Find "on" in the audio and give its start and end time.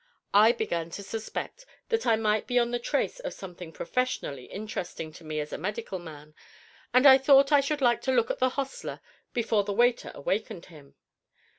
2.57-2.71